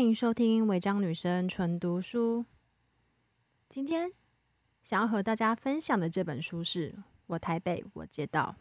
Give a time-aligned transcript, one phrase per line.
[0.00, 2.46] 欢迎收听违章女生纯读书。
[3.68, 4.10] 今天
[4.82, 6.92] 想要和大家分享的这本书是
[7.26, 8.56] 《我台北我街道》，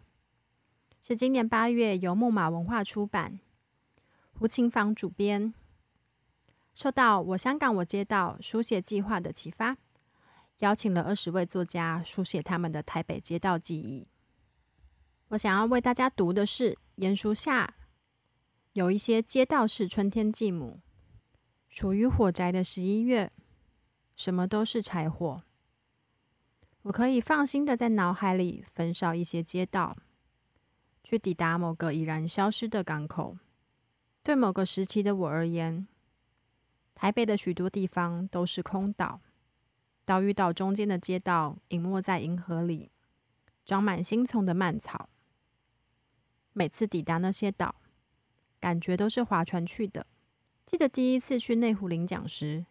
[1.07, 3.39] 是今年八月由木马文化出版，
[4.33, 5.53] 胡晴舫主编。
[6.75, 9.77] 受到《我香港我街道》书写计划的启发，
[10.57, 14.05] 邀请了二十位作家书写他们的台北街道记忆。
[15.29, 17.75] 我想要为大家读的是：炎暑下，
[18.73, 20.81] 有一些街道是春天继母。
[21.69, 23.31] 处于火宅的十一月，
[24.15, 25.43] 什么都是柴火。
[26.81, 29.95] 我可以放心的在脑海里焚烧一些街道，
[31.03, 33.37] 去抵达某个已然消失的港口。
[34.23, 35.87] 对某个时期的我而言，
[36.95, 39.21] 台北的许多地方都是空岛，
[40.03, 42.91] 岛与岛中间的街道隐没在银河里，
[43.65, 45.09] 长满新丛的蔓草。
[46.53, 47.75] 每次抵达那些岛，
[48.59, 50.07] 感觉都是划船去的。
[50.69, 52.63] 记得第一次去内湖领奖时，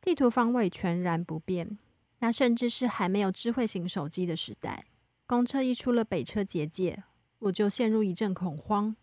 [0.00, 1.78] 地图方位全然不变，
[2.20, 4.86] 那甚至是还没有智慧型手机的时代。
[5.26, 7.04] 公车一出了北车结界，
[7.40, 8.96] 我就陷入一阵恐慌，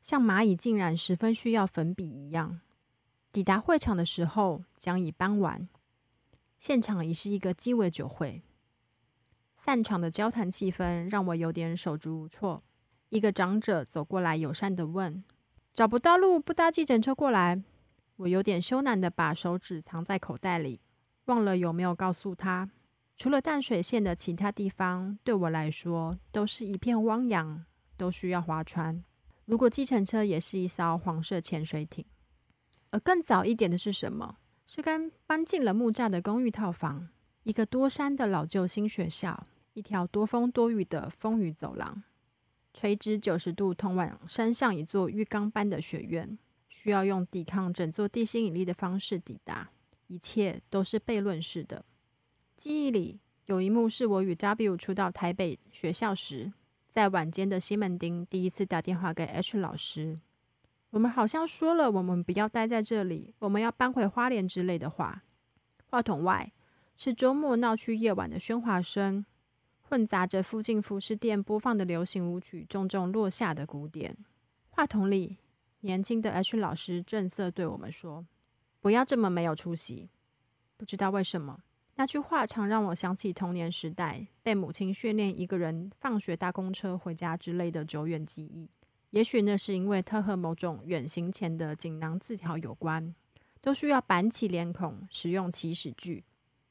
[0.00, 2.62] 像蚂蚁竟然十分需要粉笔一样。
[3.30, 5.68] 抵达会场的时候，将已傍晚，
[6.58, 8.40] 现场已是一个鸡尾酒会。
[9.58, 12.62] 散场的交谈气氛让我有点手足无措。
[13.10, 15.22] 一个长者走过来，友善地问。
[15.72, 17.62] 找不到路，不搭计程车过来。
[18.16, 20.78] 我有点羞赧的把手指藏在口袋里，
[21.24, 22.70] 忘了有没有告诉他，
[23.16, 27.64] 除了淡水线的其他地方，对我来说都是一片汪洋，
[27.96, 29.02] 都需要划船。
[29.46, 32.04] 如果计程车也是一艘黄色潜水艇。
[32.90, 34.36] 而更早一点的是什么？
[34.66, 37.08] 是刚搬进了木栅的公寓套房，
[37.44, 42.02] 一个多山的老旧新学校，一条多风多雨的风雨走廊。
[42.74, 46.38] 垂直九十度通往山上一座浴缸般的学院，
[46.68, 49.70] 需要用抵抗整座地心引力的方式抵达。
[50.06, 51.84] 一切都是悖论式的。
[52.56, 56.52] 记忆里有一幕是我与 W 初到台北学校时，
[56.88, 60.18] 在晚间的西门町第一次打电话给 H 老师。
[60.90, 65.22] 我们好像说了我们不要待在这里，我们要搬回花莲之类的话。
[65.88, 66.52] 话筒外
[66.96, 69.24] 是周末闹区夜晚的喧哗声。
[69.92, 74.16] 混杂着附近服饰店播放的流行舞曲，重重落下的鼓点。
[74.70, 75.36] 话筒里，
[75.80, 78.24] 年轻的 H 老师正色对我们说
[78.80, 80.08] ：“不要这么没有出息。”
[80.78, 81.60] 不知道为什么，
[81.96, 88.70] 那句话常让我想起童年时代被母亲训练一个人放学搭公车回家之类的久远记忆。
[89.10, 93.14] 也许那是因为它和某种远行前的锦囊字条有关，
[93.60, 96.24] 都需要板起脸孔，使用起始句，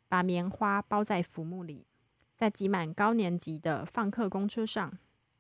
[0.08, 1.86] 把棉花包在浮木里。
[2.42, 4.92] 在挤满高年级的放课公车上，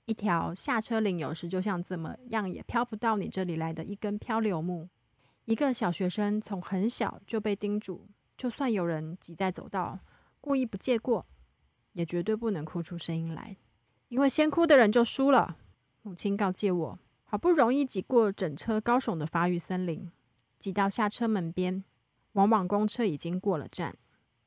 [0.05, 4.87] 一条下车领有时就像怎么样也飘不到你这里来的一根漂流木。
[5.45, 8.07] 一个小学生从很小就被叮嘱，
[8.37, 9.97] 就算有人挤在走道，
[10.39, 11.25] 故意不借过，
[11.93, 13.57] 也绝对不能哭出声音来，
[14.09, 15.57] 因为先哭的人就输了。
[16.03, 20.11] 母亲告诫我，好不容易挤过整车高耸的发育森林，
[20.59, 21.83] 挤到下车门边，
[22.33, 23.97] 往往公车已经过了站。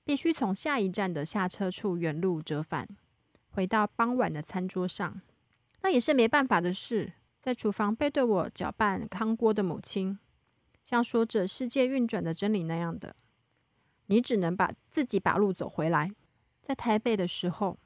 [0.04, 2.86] 必须从下一站的下车处原路折返，
[3.50, 5.20] 回到傍晚的餐桌上。
[5.82, 7.14] 那也是没办法的事。
[7.40, 10.18] 在厨房背对我搅拌汤锅的母亲，
[10.82, 13.14] 像说着世界运转的真理那样的，
[14.06, 16.10] 你只能把自己把路走回来。
[16.62, 17.78] 在台北的时候，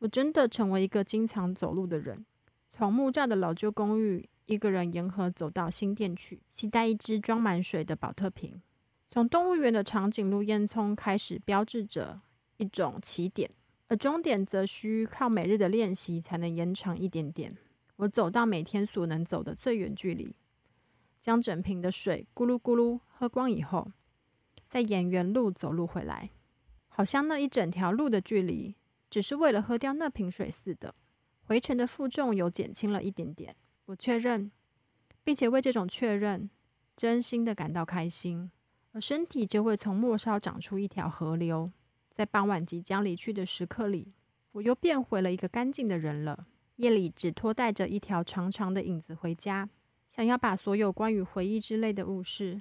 [0.00, 2.26] 我真的成为一个经常走路的人。
[2.72, 8.60] 从木栅的老旧公寓，一个人沿河走到新店去，携带一只装满水的保特瓶。
[9.12, 12.22] 从动物园的长颈鹿烟囱开始，标志着
[12.56, 13.50] 一种起点，
[13.88, 17.54] 而终点则需靠每日的练习才能延长一点点。
[17.96, 20.34] 我走到每天所能走的最远距离，
[21.20, 23.92] 将整瓶的水咕噜咕噜喝光以后，
[24.66, 26.30] 再沿原路走路回来，
[26.88, 28.74] 好像那一整条路的距离
[29.10, 30.94] 只是为了喝掉那瓶水似的。
[31.42, 33.54] 回程的负重有减轻了一点点，
[33.84, 34.50] 我确认，
[35.22, 36.48] 并且为这种确认
[36.96, 38.50] 真心的感到开心。
[38.92, 41.70] 而身体就会从末梢长出一条河流，
[42.12, 44.12] 在傍晚即将离去的时刻里，
[44.52, 46.46] 我又变回了一个干净的人了。
[46.76, 49.68] 夜里只拖带着一条长长的影子回家，
[50.08, 52.60] 想要把所有关于回忆之类的物事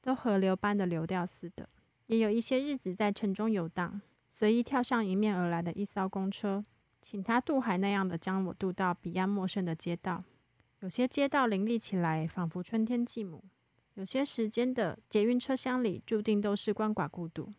[0.00, 1.68] 都河流般的流掉似的。
[2.06, 6.64] 也有一些日子在城中游荡，随意跳上迎面而来的一艘公车，
[7.00, 10.24] 请他渡海那样的将我渡到彼岸陌生的街道。
[10.80, 13.44] 有些街道林立起来，仿佛春天继母；
[13.94, 17.52] 有些时间的捷运车厢里，注定都是鳏寡孤独。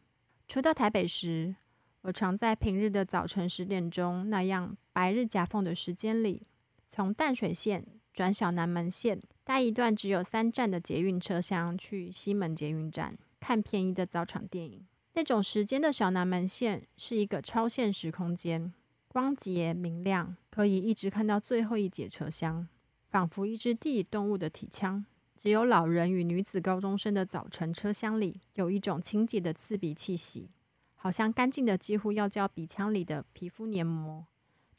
[0.47, 1.55] 初到台北时，
[2.01, 6.47] 我常在平日的早晨十点钟那样白日夹缝的时间里，
[6.89, 14.85] 从淡水线转小南门线，搭一段只有三站的捷运车厢去西门捷运站看便宜的早场电影。
[15.13, 18.73] 那种时间的小南门线是一个超现实空间，
[19.07, 22.67] 光洁明亮，可以一直看到最后一节车厢。
[23.09, 25.05] 仿佛一只地动物的体腔，
[25.41, 30.51] 只有老人与女子高中生的早晨车厢里有一种清洁的刺鼻气息，
[30.93, 34.27] 好像干净的几乎要叫鼻腔里的皮肤黏膜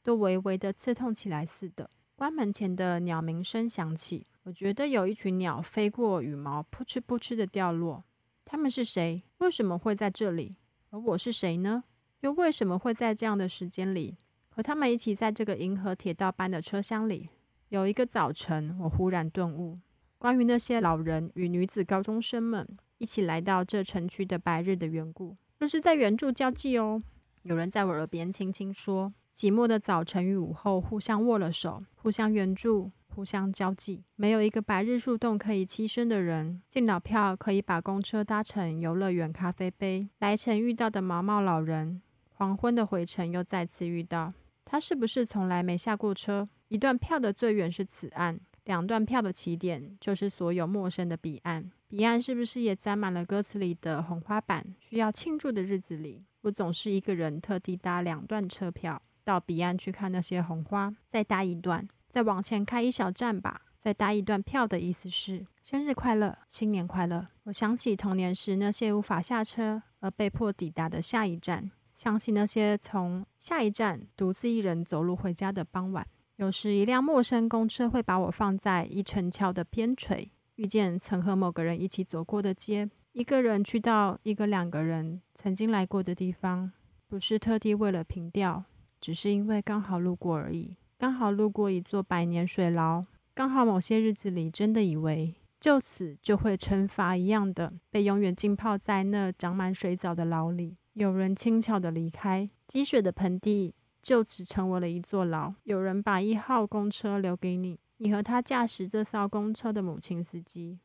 [0.05, 1.91] 都微微的刺痛起来似的。
[2.15, 8.05] 关门前的鸟鸣声响起，我觉得有一群鸟飞过羽毛，扑哧扑哧的掉落。
[8.45, 9.25] 他们是谁？
[9.39, 10.55] 为什么会在这里？
[10.91, 11.83] 而我是谁呢？
[12.21, 14.17] 又为什么会在这样的时间里
[14.49, 17.31] 和他们一起在这个银河铁道般的车厢里？
[17.71, 19.81] 有一个早晨，我忽然顿悟，
[20.23, 22.65] 关于那些老人与女子高中生们
[22.99, 27.03] 一起来到这城区的白日的缘故，这是在援助交际哦。
[27.43, 34.05] 有人在我耳边轻轻说：“寂寞的早晨与午后互相握了手，互相援助，互相交际。
[34.15, 40.09] 没有一个白日树洞可以栖身的人，进老票可以把公车搭乘游乐园咖啡杯。
[40.21, 42.01] 来程遇到的毛毛老人，
[42.35, 44.33] 黄昏的回程又再次遇到。
[44.65, 51.71] 他是不是从来没下过车？”一段票的最远是此岸，两段票的起点就是所有陌生的彼岸。
[51.89, 54.75] 彼岸是不是也沾满了歌词里的红花板？
[54.81, 67.29] 需要庆祝的日子里，我总是一个人特地搭两段车票到彼岸去看那些红花，再搭一段，再往前开一小站吧，再搭一段票的意思是生日快乐，新年快乐。
[67.45, 76.07] 我想起童年时那些无法下车而被迫抵达的下一站，想起那些从下一站独自一人走路回家的傍晚。
[76.43, 86.73] 有时，一辆陌生公车会把我放在一城桥的边陲，遇见曾和某个人一起走过的街，一个人去到一个两个人曾经来过的地方，
[87.07, 88.65] 不是特地为了凭吊，
[89.01, 90.75] 只是因为刚好路过而已。
[90.99, 93.05] 刚好路过一座百年水牢，
[93.35, 100.77] 刚好某些日子里真的以为就此就会惩罚一样的，被永远浸泡在那长满水藻的牢里。
[100.95, 103.77] 有人轻巧的离开，积水的盆地。
[104.03, 105.55] 就此成为了一座牢。
[105.63, 110.81] 有人把一号公车留给你，你和他驾驶这艘公车的母亲司机，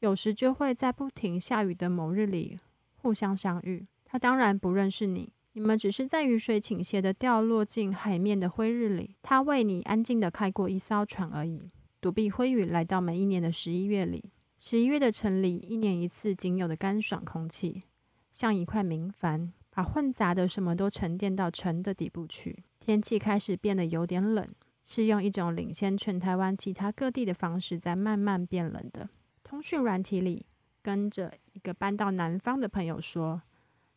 [0.00, 2.58] 有时就会在不停下雨的某日里
[2.96, 3.86] 互相相遇。
[4.04, 11.70] 他当然不认识你，你们只是在雨水倾斜的掉落进海面的灰日里，他为你安静地开过一艘船而已，
[12.00, 14.32] 躲避灰雨，来到每一年的十一月里。
[14.58, 17.82] 十一月的城里，一年一次仅有的干爽空气，
[18.32, 19.50] 像一块明矾。
[19.78, 22.64] 把混杂的什么都沉淀到城的底部去。
[22.80, 24.44] 天气开始变得有点冷，
[24.84, 29.08] 是用一种领先全台湾其他各地的方式在慢慢变冷的。
[29.44, 30.44] 通讯软体里，
[30.82, 33.40] 跟着一个搬到南方的朋友说：“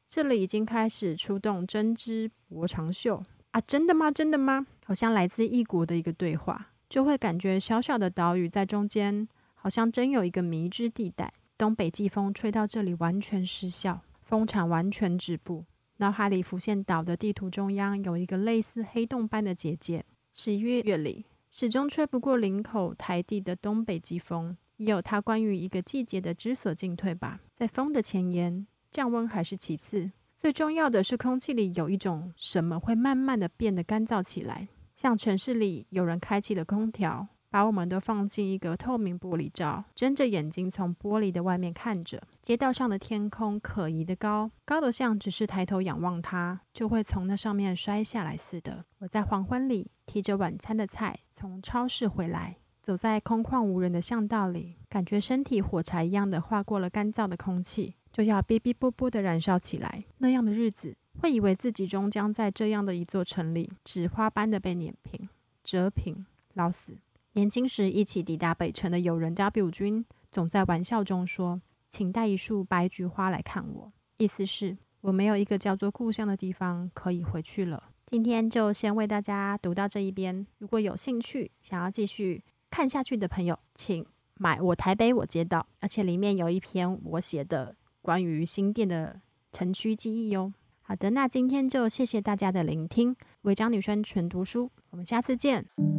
[0.06, 4.12] 这里已经开始出动针织薄长袖啊！”真的吗？
[4.12, 4.68] 真的吗？
[4.86, 11.34] 好像来自异国的一个对话，就会感觉小小的岛屿在中间，好像真有一个迷之地带。
[11.58, 15.66] 东北季风吹到这里，完全失效，风场完全止步。
[16.02, 20.04] 脑海里浮现岛的地图中央有一个类似黑洞般的结界。
[20.34, 27.42] 十一月月里，始终吹不过林口台地的东北季风，也有它关于一个季节的知所进退吧。
[27.56, 37.28] 在风的前沿，降温还是其次，最重要的是空气里有一种什么会慢慢的变得干燥起来，像城市里有人开启了空调。
[37.52, 48.86] 把我们都放进一个透明玻璃罩，睁着眼睛从玻璃的外面看着街道上的天空，可疑的高，高的像只是抬头仰望它，就会从那上面摔下来似的。
[49.00, 60.06] 我在黄昏里提着晚餐的菜从超市回来，走在空旷无人的巷道里，感觉身体火柴一样的划过了干燥的空气，就要哔哔啵啵的燃烧起来。
[60.20, 65.28] 那样的日子，会以为自己终将在这样的一座城里，纸花般的被碾平、
[65.62, 66.98] 折平、老死。
[67.34, 77.92] 年轻时一起抵达北城的友人 W 君，总在玩笑中说：“请带一束白菊花来看我。”意思是，我没有一个叫做故乡的地方可以回去了。
[78.08, 80.46] 今天就先为大家读到这一边。
[80.58, 89.22] 如果有兴趣想要继续看下去的朋友，请买《我台北我街道》，而且里面有一篇我写的关于新店的
[89.54, 90.52] 城区记忆哟。
[90.82, 95.91] 好的，那今天就谢谢大家的聆听，违章女生纯读书，我们下次见。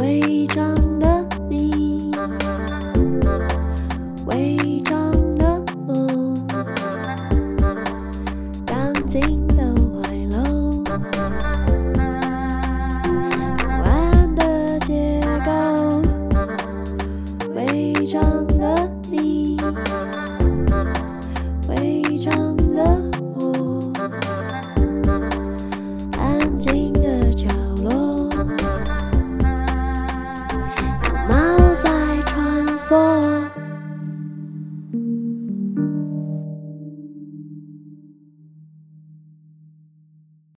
[0.00, 1.05] 伪装的